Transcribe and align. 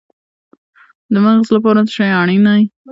د 1.11 1.15
مغز 1.25 1.47
لپاره 1.55 1.79
څه 1.87 1.91
شی 1.95 2.09
اړین 2.21 2.43
دی؟ 2.47 2.61